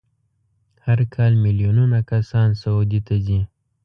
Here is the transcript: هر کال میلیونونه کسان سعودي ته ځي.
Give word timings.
هر 0.85 0.99
کال 1.13 1.33
میلیونونه 1.43 1.99
کسان 2.11 2.49
سعودي 2.61 2.99
ته 3.07 3.15
ځي. 3.25 3.39